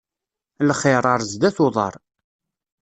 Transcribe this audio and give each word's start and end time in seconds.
Lxiṛ, 0.69 1.03
ar 1.13 1.21
zdat 1.31 1.57
uḍaṛ. 1.65 1.93